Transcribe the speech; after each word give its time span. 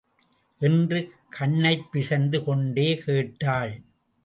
என்று 0.59 1.11
கண்ணைப் 1.29 1.85
பிசைந்து 1.93 2.43
கொண்டே 2.43 2.97
கேட்டாள். 2.97 3.81